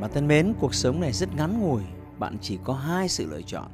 Bạn 0.00 0.10
thân 0.14 0.28
mến, 0.28 0.54
cuộc 0.60 0.74
sống 0.74 1.00
này 1.00 1.12
rất 1.12 1.34
ngắn 1.36 1.60
ngủi, 1.60 1.82
bạn 2.18 2.36
chỉ 2.40 2.58
có 2.64 2.72
hai 2.74 3.08
sự 3.08 3.26
lựa 3.26 3.42
chọn. 3.42 3.66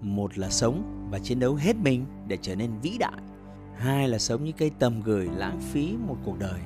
Một 0.00 0.38
là 0.38 0.50
sống 0.50 1.08
và 1.10 1.18
chiến 1.18 1.40
đấu 1.40 1.54
hết 1.54 1.76
mình 1.76 2.06
để 2.28 2.38
trở 2.42 2.54
nên 2.54 2.70
vĩ 2.82 2.96
đại. 2.98 3.20
Hai 3.76 4.08
là 4.08 4.18
sống 4.18 4.44
như 4.44 4.52
cây 4.52 4.70
tầm 4.78 5.02
gửi 5.02 5.28
lãng 5.36 5.60
phí 5.60 5.96
một 6.06 6.16
cuộc 6.24 6.38
đời. 6.38 6.60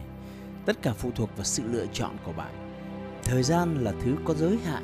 Tất 0.66 0.82
cả 0.82 0.92
phụ 0.92 1.10
thuộc 1.14 1.30
vào 1.36 1.44
sự 1.44 1.62
lựa 1.66 1.86
chọn 1.92 2.16
của 2.24 2.32
bạn. 2.32 2.52
Thời 3.24 3.42
gian 3.42 3.84
là 3.84 3.92
thứ 4.04 4.16
có 4.24 4.34
giới 4.34 4.58
hạn. 4.64 4.82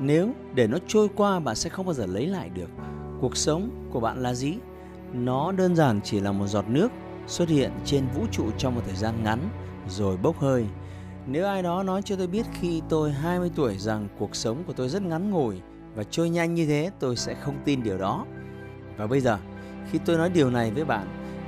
Nếu 0.00 0.32
để 0.54 0.66
nó 0.66 0.78
trôi 0.86 1.08
qua 1.16 1.40
bạn 1.40 1.56
sẽ 1.56 1.70
không 1.70 1.86
bao 1.86 1.94
giờ 1.94 2.06
lấy 2.06 2.26
lại 2.26 2.48
được. 2.48 2.70
Cuộc 3.20 3.36
sống 3.36 3.88
của 3.92 4.00
bạn 4.00 4.22
là 4.22 4.34
gì? 4.34 4.54
Nó 5.12 5.52
đơn 5.52 5.76
giản 5.76 6.00
chỉ 6.04 6.20
là 6.20 6.32
một 6.32 6.46
giọt 6.46 6.68
nước 6.68 6.92
xuất 7.26 7.48
hiện 7.48 7.70
trên 7.84 8.04
vũ 8.14 8.26
trụ 8.32 8.50
trong 8.58 8.74
một 8.74 8.82
thời 8.86 8.96
gian 8.96 9.24
ngắn 9.24 9.48
rồi 9.88 10.16
bốc 10.16 10.38
hơi 10.38 10.66
nếu 11.26 11.46
ai 11.46 11.62
đó 11.62 11.82
nói 11.82 12.02
cho 12.02 12.16
tôi 12.16 12.26
biết 12.26 12.46
khi 12.60 12.82
tôi 12.88 13.12
20 13.12 13.50
tuổi 13.56 13.78
rằng 13.78 14.08
cuộc 14.18 14.36
sống 14.36 14.64
của 14.66 14.72
tôi 14.72 14.88
rất 14.88 15.02
ngắn 15.02 15.30
ngủi 15.30 15.60
và 15.94 16.04
trôi 16.04 16.30
nhanh 16.30 16.54
như 16.54 16.66
thế, 16.66 16.90
tôi 17.00 17.16
sẽ 17.16 17.34
không 17.34 17.54
tin 17.64 17.82
điều 17.82 17.98
đó. 17.98 18.26
Và 18.96 19.06
bây 19.06 19.20
giờ, 19.20 19.38
khi 19.90 19.98
tôi 20.04 20.18
nói 20.18 20.30
điều 20.30 20.50
này 20.50 20.70
với 20.70 20.84
bạn, 20.84 21.06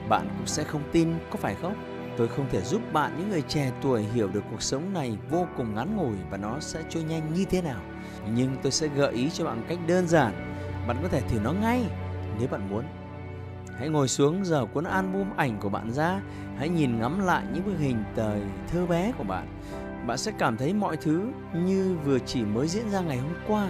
bạn 0.08 0.28
cũng 0.38 0.46
sẽ 0.46 0.64
không 0.64 0.82
tin, 0.92 1.08
có 1.30 1.36
phải 1.36 1.54
không? 1.54 1.74
Tôi 2.16 2.28
không 2.28 2.46
thể 2.50 2.60
giúp 2.62 2.82
bạn 2.92 3.12
những 3.18 3.30
người 3.30 3.42
trẻ 3.42 3.72
tuổi 3.82 4.02
hiểu 4.02 4.28
được 4.28 4.42
cuộc 4.50 4.62
sống 4.62 4.92
này 4.92 5.16
vô 5.30 5.46
cùng 5.56 5.74
ngắn 5.74 5.96
ngủi 5.96 6.16
và 6.30 6.36
nó 6.36 6.60
sẽ 6.60 6.82
trôi 6.90 7.02
nhanh 7.02 7.34
như 7.34 7.44
thế 7.44 7.62
nào. 7.62 7.80
Nhưng 8.34 8.56
tôi 8.62 8.72
sẽ 8.72 8.88
gợi 8.88 9.12
ý 9.12 9.30
cho 9.30 9.44
bạn 9.44 9.64
cách 9.68 9.78
đơn 9.86 10.08
giản. 10.08 10.32
Bạn 10.88 10.96
có 11.02 11.08
thể 11.08 11.20
thử 11.20 11.38
nó 11.44 11.52
ngay 11.52 11.84
nếu 12.38 12.48
bạn 12.48 12.70
muốn. 12.70 12.84
Hãy 13.78 13.88
ngồi 13.88 14.08
xuống 14.08 14.44
giờ 14.44 14.66
cuốn 14.72 14.84
album 14.84 15.26
ảnh 15.36 15.58
của 15.60 15.68
bạn 15.68 15.92
ra, 15.92 16.20
hãy 16.58 16.68
nhìn 16.68 17.00
ngắm 17.00 17.26
lại 17.26 17.44
những 17.52 17.64
bức 17.64 17.78
hình 17.78 18.04
thời 18.16 18.40
thơ 18.68 18.86
bé 18.86 19.12
của 19.18 19.24
bạn. 19.24 19.46
Bạn 20.06 20.18
sẽ 20.18 20.32
cảm 20.38 20.56
thấy 20.56 20.74
mọi 20.74 20.96
thứ 20.96 21.22
như 21.54 21.96
vừa 22.04 22.18
chỉ 22.18 22.44
mới 22.44 22.68
diễn 22.68 22.90
ra 22.90 23.00
ngày 23.00 23.18
hôm 23.18 23.34
qua 23.48 23.68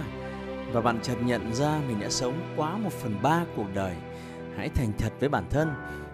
và 0.71 0.81
bạn 0.81 0.99
chợt 1.01 1.15
nhận 1.23 1.53
ra 1.53 1.79
mình 1.87 1.99
đã 1.99 2.09
sống 2.09 2.53
quá 2.55 2.77
một 2.77 2.93
phần 2.93 3.15
ba 3.21 3.45
cuộc 3.55 3.65
đời. 3.73 3.95
Hãy 4.57 4.69
thành 4.69 4.91
thật 4.97 5.13
với 5.19 5.29
bản 5.29 5.43
thân, 5.49 5.69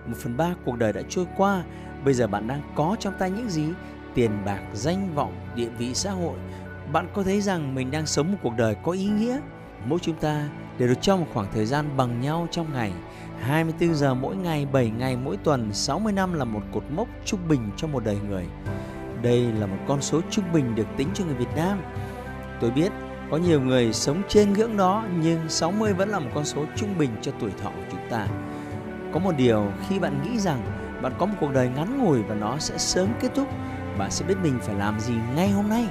một 0.05 0.17
phần 0.17 0.37
ba 0.37 0.53
cuộc 0.65 0.77
đời 0.77 0.93
đã 0.93 1.01
trôi 1.09 1.25
qua, 1.37 1.63
bây 2.05 2.13
giờ 2.13 2.27
bạn 2.27 2.47
đang 2.47 2.61
có 2.75 2.95
trong 2.99 3.13
tay 3.19 3.31
những 3.31 3.49
gì? 3.49 3.65
Tiền 4.13 4.31
bạc, 4.45 4.61
danh 4.73 5.15
vọng, 5.15 5.33
địa 5.55 5.69
vị 5.69 5.93
xã 5.93 6.11
hội. 6.11 6.37
Bạn 6.91 7.07
có 7.13 7.23
thấy 7.23 7.41
rằng 7.41 7.75
mình 7.75 7.91
đang 7.91 8.05
sống 8.05 8.31
một 8.31 8.37
cuộc 8.43 8.53
đời 8.57 8.75
có 8.83 8.91
ý 8.91 9.05
nghĩa? 9.05 9.39
Mỗi 9.85 9.99
chúng 9.99 10.15
ta 10.15 10.49
để 10.77 10.87
được 10.87 11.01
cho 11.01 11.17
một 11.17 11.25
khoảng 11.33 11.47
thời 11.53 11.65
gian 11.65 11.97
bằng 11.97 12.21
nhau 12.21 12.47
trong 12.51 12.73
ngày 12.73 12.91
24 13.41 13.95
giờ 13.95 14.13
mỗi 14.13 14.35
ngày, 14.35 14.67
7 14.71 14.89
ngày 14.89 15.17
mỗi 15.17 15.37
tuần, 15.37 15.73
60 15.73 16.13
năm 16.13 16.33
là 16.33 16.45
một 16.45 16.61
cột 16.73 16.83
mốc 16.95 17.07
trung 17.25 17.39
bình 17.47 17.71
cho 17.77 17.87
một 17.87 18.03
đời 18.03 18.17
người. 18.29 18.45
Đây 19.21 19.51
là 19.59 19.65
một 19.65 19.77
con 19.87 20.01
số 20.01 20.21
trung 20.29 20.45
bình 20.53 20.75
được 20.75 20.87
tính 20.97 21.07
cho 21.13 21.25
người 21.25 21.35
Việt 21.35 21.55
Nam. 21.55 21.81
Tôi 22.61 22.71
biết 22.71 22.91
có 23.31 23.37
nhiều 23.37 23.61
người 23.61 23.93
sống 23.93 24.21
trên 24.27 24.53
ngưỡng 24.53 24.77
đó 24.77 25.03
nhưng 25.21 25.49
60 25.49 25.93
vẫn 25.93 26.09
là 26.09 26.19
một 26.19 26.29
con 26.33 26.45
số 26.45 26.65
trung 26.75 26.97
bình 26.97 27.09
cho 27.21 27.31
tuổi 27.39 27.51
thọ 27.63 27.69
của 27.69 27.83
chúng 27.91 28.09
ta. 28.09 28.27
Có 29.13 29.19
một 29.19 29.31
điều 29.37 29.71
khi 29.89 29.99
bạn 29.99 30.23
nghĩ 30.23 30.39
rằng 30.39 30.61
bạn 31.01 31.13
có 31.17 31.25
một 31.25 31.35
cuộc 31.39 31.53
đời 31.53 31.69
ngắn 31.75 32.03
ngủi 32.03 32.23
và 32.23 32.35
nó 32.35 32.57
sẽ 32.59 32.77
sớm 32.77 33.07
kết 33.19 33.29
thúc, 33.35 33.47
bạn 33.97 34.11
sẽ 34.11 34.25
biết 34.25 34.35
mình 34.43 34.59
phải 34.61 34.75
làm 34.75 34.99
gì 34.99 35.13
ngay 35.35 35.49
hôm 35.49 35.69
nay. 35.69 35.87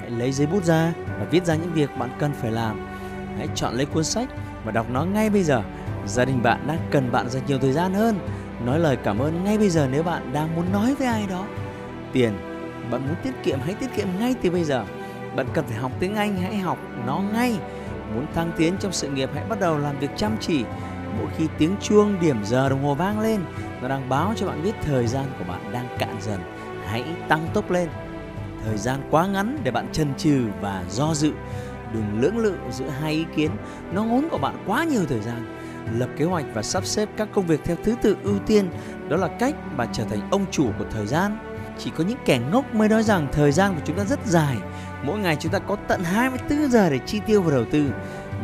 Hãy 0.00 0.10
lấy 0.10 0.32
giấy 0.32 0.46
bút 0.46 0.64
ra 0.64 0.92
và 1.06 1.26
viết 1.30 1.44
ra 1.44 1.54
những 1.54 1.72
việc 1.72 1.90
bạn 1.98 2.10
cần 2.18 2.32
phải 2.32 2.50
làm. 2.50 2.93
Hãy 3.38 3.48
chọn 3.54 3.74
lấy 3.74 3.86
cuốn 3.86 4.04
sách 4.04 4.28
và 4.64 4.72
đọc 4.72 4.86
nó 4.90 5.04
ngay 5.04 5.30
bây 5.30 5.42
giờ 5.42 5.62
Gia 6.06 6.24
đình 6.24 6.42
bạn 6.42 6.66
đang 6.66 6.78
cần 6.90 7.12
bạn 7.12 7.28
dành 7.28 7.42
nhiều 7.46 7.58
thời 7.58 7.72
gian 7.72 7.94
hơn. 7.94 8.18
Nói 8.64 8.78
lời 8.78 8.96
cảm 9.04 9.18
ơn 9.18 9.44
ngay 9.44 9.58
bây 9.58 9.70
giờ 9.70 9.88
nếu 9.92 10.02
bạn 10.02 10.32
đang 10.32 10.54
muốn 10.56 10.72
nói 10.72 10.94
với 10.94 11.06
ai 11.06 11.26
đó. 11.26 11.46
Tiền, 12.12 12.32
bạn 12.90 13.06
muốn 13.06 13.14
tiết 13.22 13.34
kiệm 13.42 13.58
hãy 13.60 13.74
tiết 13.74 13.96
kiệm 13.96 14.08
ngay 14.18 14.34
từ 14.42 14.50
bây 14.50 14.64
giờ. 14.64 14.84
Bạn 15.36 15.46
cần 15.54 15.64
phải 15.66 15.76
học 15.76 15.92
tiếng 16.00 16.14
Anh 16.14 16.36
hãy 16.36 16.56
học 16.56 16.78
nó 17.06 17.22
ngay. 17.32 17.58
Muốn 18.14 18.26
thăng 18.34 18.52
tiến 18.56 18.74
trong 18.80 18.92
sự 18.92 19.08
nghiệp 19.08 19.30
hãy 19.34 19.44
bắt 19.48 19.60
đầu 19.60 19.78
làm 19.78 19.98
việc 19.98 20.10
chăm 20.16 20.36
chỉ. 20.40 20.64
Mỗi 21.18 21.26
khi 21.36 21.48
tiếng 21.58 21.76
chuông 21.82 22.20
điểm 22.20 22.44
giờ 22.44 22.68
đồng 22.68 22.84
hồ 22.84 22.94
vang 22.94 23.20
lên, 23.20 23.40
nó 23.82 23.88
đang 23.88 24.08
báo 24.08 24.32
cho 24.36 24.46
bạn 24.46 24.62
biết 24.62 24.74
thời 24.82 25.06
gian 25.06 25.24
của 25.38 25.44
bạn 25.48 25.72
đang 25.72 25.86
cạn 25.98 26.16
dần. 26.20 26.40
Hãy 26.86 27.04
tăng 27.28 27.48
tốc 27.54 27.70
lên. 27.70 27.88
Thời 28.64 28.76
gian 28.76 29.00
quá 29.10 29.26
ngắn 29.26 29.58
để 29.64 29.70
bạn 29.70 29.88
chần 29.92 30.14
chừ 30.14 30.44
và 30.60 30.84
do 30.90 31.14
dự. 31.14 31.32
Đừng 31.94 32.20
lưỡng 32.20 32.38
lự 32.38 32.54
giữa 32.70 32.88
hai 32.88 33.12
ý 33.12 33.24
kiến, 33.36 33.50
nó 33.92 34.04
ngốn 34.04 34.28
của 34.30 34.38
bạn 34.38 34.64
quá 34.66 34.84
nhiều 34.84 35.02
thời 35.08 35.20
gian. 35.20 35.58
Lập 35.98 36.08
kế 36.16 36.24
hoạch 36.24 36.44
và 36.54 36.62
sắp 36.62 36.86
xếp 36.86 37.08
các 37.16 37.28
công 37.32 37.46
việc 37.46 37.60
theo 37.64 37.76
thứ 37.84 37.94
tự 38.02 38.16
ưu 38.22 38.38
tiên 38.38 38.70
đó 39.08 39.16
là 39.16 39.28
cách 39.28 39.54
mà 39.76 39.86
trở 39.92 40.04
thành 40.04 40.20
ông 40.30 40.44
chủ 40.50 40.66
của 40.78 40.84
thời 40.90 41.06
gian. 41.06 41.38
Chỉ 41.78 41.90
có 41.96 42.04
những 42.04 42.18
kẻ 42.24 42.40
ngốc 42.52 42.74
mới 42.74 42.88
nói 42.88 43.02
rằng 43.02 43.28
thời 43.32 43.52
gian 43.52 43.74
của 43.74 43.80
chúng 43.84 43.96
ta 43.96 44.04
rất 44.04 44.26
dài. 44.26 44.56
Mỗi 45.02 45.18
ngày 45.18 45.36
chúng 45.40 45.52
ta 45.52 45.58
có 45.58 45.76
tận 45.88 46.04
24 46.04 46.70
giờ 46.70 46.90
để 46.90 46.98
chi 47.06 47.20
tiêu 47.26 47.42
và 47.42 47.50
đầu 47.50 47.64
tư. 47.64 47.90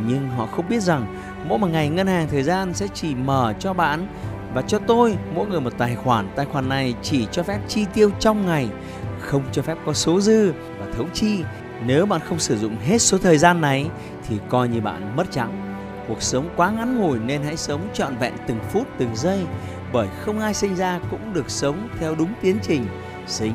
Nhưng 0.07 0.29
họ 0.29 0.47
không 0.47 0.69
biết 0.69 0.83
rằng 0.83 1.17
mỗi 1.49 1.59
một 1.59 1.67
ngày 1.67 1.89
ngân 1.89 2.07
hàng 2.07 2.29
thời 2.29 2.43
gian 2.43 2.75
sẽ 2.75 2.89
chỉ 2.95 3.15
mở 3.15 3.55
cho 3.59 3.73
bạn 3.73 4.07
và 4.55 4.63
cho 4.63 4.79
tôi 4.79 5.17
mỗi 5.35 5.47
người 5.47 5.61
một 5.61 5.73
tài 5.79 5.97
khoản. 5.97 6.29
Tài 6.37 6.47
khoản 6.47 6.69
này 6.69 6.95
chỉ 7.03 7.27
cho 7.33 7.43
phép 7.43 7.59
chi 7.69 7.87
tiêu 7.95 8.11
trong 8.21 8.47
ngày 8.47 8.69
không 9.21 9.43
cho 9.53 9.63
phép 9.63 9.79
có 9.87 9.93
số 9.93 10.21
dư 10.21 10.53
và 10.53 10.87
thấu 10.97 11.07
chi 11.15 11.43
nếu 11.87 12.07
bạn 12.07 12.21
không 12.29 12.39
sử 12.39 12.59
dụng 12.59 12.77
hết 12.87 12.99
số 12.99 13.19
thời 13.19 13.39
gian 13.39 13.61
này 13.61 13.91
thì 14.29 14.39
coi 14.49 14.69
như 14.69 14.81
bạn 14.81 15.17
mất 15.17 15.25
trắng 15.31 15.71
Cuộc 16.09 16.23
sống 16.23 16.49
quá 16.57 16.71
ngắn 16.71 17.01
ngủi 17.01 17.19
nên 17.19 17.43
hãy 17.43 17.57
sống 17.57 17.89
trọn 17.95 18.17
vẹn 18.17 18.33
từng 18.47 18.59
phút 18.71 18.87
từng 18.99 19.17
giây 19.17 19.41
bởi 19.93 20.09
không 20.21 20.41
ai 20.41 20.55
sinh 20.55 20.77
ra 20.77 21.01
cũng 21.11 21.33
được 21.33 21.51
sống 21.51 21.89
theo 21.99 22.15
đúng 22.15 22.33
tiến 22.41 22.59
trình 22.63 22.87
sinh, 23.27 23.53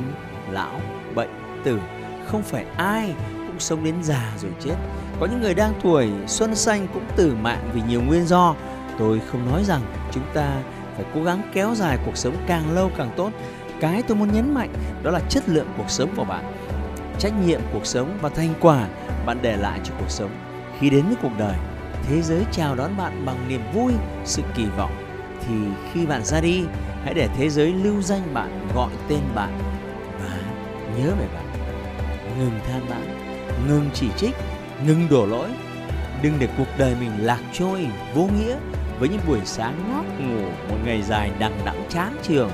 lão, 0.50 0.80
bệnh, 1.14 1.30
tử. 1.64 1.80
Không 2.26 2.42
phải 2.42 2.64
ai 2.76 3.14
cũng 3.46 3.60
sống 3.60 3.84
đến 3.84 3.94
già 4.02 4.32
rồi 4.42 4.50
chết. 4.60 4.74
Có 5.20 5.26
những 5.26 5.40
người 5.40 5.54
đang 5.54 5.72
tuổi 5.82 6.08
xuân 6.26 6.54
xanh 6.54 6.86
cũng 6.94 7.04
tử 7.16 7.34
mạng 7.42 7.70
vì 7.74 7.80
nhiều 7.88 8.02
nguyên 8.02 8.26
do. 8.26 8.54
Tôi 8.98 9.20
không 9.30 9.50
nói 9.50 9.64
rằng 9.64 9.80
chúng 10.12 10.24
ta 10.34 10.62
phải 10.96 11.04
cố 11.14 11.22
gắng 11.22 11.42
kéo 11.52 11.74
dài 11.74 11.98
cuộc 12.06 12.16
sống 12.16 12.36
càng 12.46 12.74
lâu 12.74 12.90
càng 12.96 13.10
tốt. 13.16 13.30
Cái 13.80 14.02
tôi 14.02 14.16
muốn 14.16 14.32
nhấn 14.32 14.54
mạnh 14.54 14.72
đó 15.02 15.10
là 15.10 15.20
chất 15.28 15.48
lượng 15.48 15.68
cuộc 15.76 15.90
sống 15.90 16.10
của 16.16 16.24
bạn. 16.24 16.44
Trách 17.18 17.32
nhiệm 17.46 17.60
cuộc 17.72 17.86
sống 17.86 18.18
và 18.22 18.28
thành 18.28 18.54
quả 18.60 18.88
bạn 19.26 19.38
để 19.42 19.56
lại 19.56 19.80
cho 19.84 19.94
cuộc 19.98 20.10
sống 20.10 20.30
khi 20.80 20.90
đến 20.90 21.06
với 21.06 21.16
cuộc 21.22 21.32
đời 21.38 21.56
thế 22.08 22.22
giới 22.22 22.44
chào 22.52 22.74
đón 22.74 22.96
bạn 22.96 23.26
bằng 23.26 23.48
niềm 23.48 23.60
vui, 23.74 23.92
sự 24.24 24.42
kỳ 24.56 24.64
vọng 24.76 24.92
thì 25.40 25.54
khi 25.92 26.06
bạn 26.06 26.24
ra 26.24 26.40
đi, 26.40 26.62
hãy 27.04 27.14
để 27.14 27.28
thế 27.36 27.50
giới 27.50 27.72
lưu 27.72 28.02
danh 28.02 28.34
bạn, 28.34 28.68
gọi 28.74 28.90
tên 29.08 29.20
bạn 29.34 29.58
và 30.22 30.38
nhớ 30.96 31.10
về 31.20 31.26
bạn. 31.34 31.44
Ngừng 32.38 32.60
than 32.68 32.86
vãn, 32.88 33.36
ngừng 33.68 33.90
chỉ 33.94 34.08
trích, 34.16 34.34
ngừng 34.86 35.08
đổ 35.10 35.26
lỗi. 35.26 35.48
Đừng 36.22 36.34
để 36.38 36.48
cuộc 36.58 36.68
đời 36.78 36.94
mình 37.00 37.10
lạc 37.20 37.40
trôi, 37.52 37.86
vô 38.14 38.28
nghĩa 38.38 38.56
với 38.98 39.08
những 39.08 39.20
buổi 39.26 39.40
sáng 39.44 39.92
ngót 39.92 40.04
ngủ 40.20 40.48
một 40.70 40.76
ngày 40.84 41.02
dài 41.02 41.30
đằng 41.38 41.58
đẵng 41.64 41.86
chán 41.88 42.16
trường. 42.22 42.50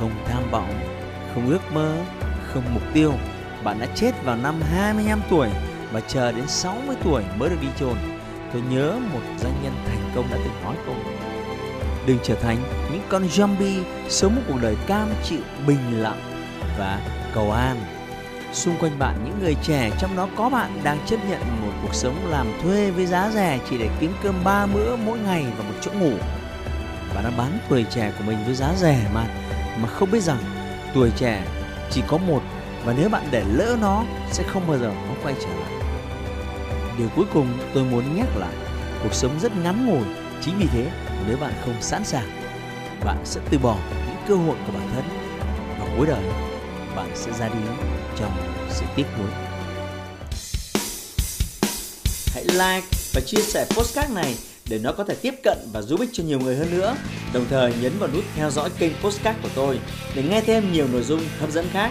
Không 0.00 0.10
tham 0.26 0.42
vọng, 0.50 0.80
không 1.34 1.48
ước 1.48 1.72
mơ, 1.72 1.96
không 2.46 2.62
mục 2.74 2.82
tiêu. 2.94 3.12
Bạn 3.64 3.80
đã 3.80 3.86
chết 3.94 4.12
vào 4.24 4.36
năm 4.36 4.60
25 4.72 5.20
tuổi 5.30 5.48
và 5.92 6.00
chờ 6.00 6.32
đến 6.32 6.44
60 6.48 6.96
tuổi 7.04 7.22
mới 7.38 7.48
được 7.48 7.56
đi 7.60 7.68
chôn. 7.80 7.94
Tôi 8.52 8.62
nhớ 8.70 8.96
một 9.12 9.20
doanh 9.38 9.54
nhân 9.62 9.72
thành 9.86 10.10
công 10.14 10.30
đã 10.30 10.36
từng 10.44 10.62
nói 10.64 10.74
câu, 10.86 10.94
đừng 12.06 12.18
trở 12.22 12.34
thành 12.34 12.56
những 12.92 13.02
con 13.08 13.26
zombie 13.26 13.82
sống 14.08 14.36
một 14.36 14.42
cuộc 14.48 14.58
đời 14.62 14.76
cam 14.86 15.08
chịu 15.24 15.40
bình 15.66 16.02
lặng 16.02 16.20
và 16.78 17.00
cầu 17.34 17.52
an. 17.52 17.76
Xung 18.52 18.76
quanh 18.80 18.98
bạn, 18.98 19.14
những 19.24 19.38
người 19.40 19.56
trẻ, 19.62 19.90
trong 19.98 20.16
đó 20.16 20.28
có 20.36 20.48
bạn, 20.48 20.80
đang 20.82 20.98
chấp 21.06 21.16
nhận 21.28 21.40
một 21.62 21.72
cuộc 21.82 21.94
sống 21.94 22.30
làm 22.30 22.46
thuê 22.62 22.90
với 22.90 23.06
giá 23.06 23.30
rẻ 23.34 23.58
chỉ 23.70 23.78
để 23.78 23.88
kiếm 24.00 24.12
cơm 24.22 24.34
ba 24.44 24.66
bữa 24.66 24.96
mỗi 24.96 25.18
ngày 25.18 25.46
và 25.58 25.64
một 25.64 25.74
chỗ 25.80 25.90
ngủ. 25.92 26.12
Bạn 27.14 27.24
đã 27.24 27.30
bán 27.38 27.58
tuổi 27.68 27.84
trẻ 27.90 28.12
của 28.18 28.24
mình 28.26 28.38
với 28.44 28.54
giá 28.54 28.74
rẻ 28.76 29.10
mà 29.14 29.26
mà 29.82 29.88
không 29.88 30.10
biết 30.10 30.22
rằng 30.22 30.38
tuổi 30.94 31.10
trẻ 31.16 31.44
chỉ 31.90 32.02
có 32.06 32.18
một 32.18 32.42
và 32.88 32.94
nếu 32.98 33.08
bạn 33.08 33.28
để 33.30 33.44
lỡ 33.54 33.76
nó 33.80 34.04
sẽ 34.32 34.42
không 34.42 34.66
bao 34.68 34.78
giờ 34.78 34.92
nó 35.08 35.14
quay 35.22 35.34
trở 35.40 35.48
lại 35.48 35.72
Điều 36.98 37.08
cuối 37.16 37.24
cùng 37.32 37.58
tôi 37.74 37.84
muốn 37.84 38.16
nhắc 38.16 38.28
lại, 38.36 38.54
cuộc 39.02 39.14
sống 39.14 39.40
rất 39.40 39.52
ngắn 39.56 39.86
ngủi, 39.86 40.04
chính 40.40 40.54
vì 40.58 40.66
thế 40.72 40.90
nếu 41.26 41.36
bạn 41.36 41.52
không 41.64 41.74
sẵn 41.80 42.04
sàng 42.04 42.28
bạn 43.04 43.18
sẽ 43.24 43.40
từ 43.50 43.58
bỏ 43.58 43.78
những 43.90 44.16
cơ 44.28 44.34
hội 44.34 44.56
của 44.66 44.72
bản 44.72 44.88
thân 44.94 45.04
và 45.78 45.86
cuối 45.96 46.06
đời 46.06 46.22
bạn 46.96 47.10
sẽ 47.14 47.32
ra 47.38 47.48
đi 47.48 47.60
trong 48.18 48.32
sự 48.70 48.84
tiếc 48.96 49.06
nuối 49.18 49.30
hãy 52.34 52.44
like 52.44 52.86
và 53.14 53.20
chia 53.26 53.42
sẻ 53.42 53.66
postcard 53.70 54.14
này 54.14 54.34
để 54.68 54.78
nó 54.78 54.92
có 54.92 55.04
thể 55.04 55.14
tiếp 55.14 55.34
cận 55.42 55.58
và 55.72 55.82
giúp 55.82 56.00
ích 56.00 56.10
cho 56.12 56.24
nhiều 56.24 56.40
người 56.40 56.56
hơn 56.56 56.70
nữa. 56.70 56.96
Đồng 57.32 57.46
thời 57.50 57.72
nhấn 57.82 57.98
vào 57.98 58.08
nút 58.14 58.24
theo 58.36 58.50
dõi 58.50 58.70
kênh 58.78 58.92
postcard 59.02 59.38
của 59.42 59.48
tôi 59.54 59.78
để 60.14 60.22
nghe 60.22 60.40
thêm 60.40 60.72
nhiều 60.72 60.86
nội 60.92 61.02
dung 61.02 61.20
hấp 61.40 61.50
dẫn 61.50 61.66
khác. 61.72 61.90